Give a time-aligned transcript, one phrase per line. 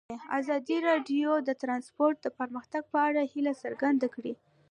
[0.39, 4.33] ازادي راډیو د ترانسپورټ د پرمختګ په اړه هیله څرګنده کړې.